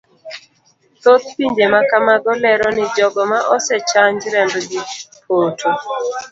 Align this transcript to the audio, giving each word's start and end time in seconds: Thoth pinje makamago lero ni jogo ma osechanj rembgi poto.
Thoth 1.01 1.25
pinje 1.35 1.65
makamago 1.73 2.31
lero 2.43 2.67
ni 2.75 2.85
jogo 2.95 3.21
ma 3.31 3.39
osechanj 3.55 4.19
rembgi 4.33 4.81
poto. 5.25 5.69